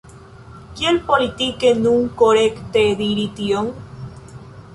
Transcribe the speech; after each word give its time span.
Kiel 0.77 0.95
politike 1.11 1.73
nun 1.81 2.07
korekte 2.23 2.87
diri 3.03 3.27
tion? 3.43 3.71